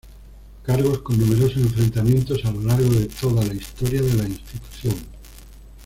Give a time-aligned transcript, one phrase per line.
[0.63, 4.95] Cargos con numerosos enfrentamientos a lo largo de toda la historia de la institución.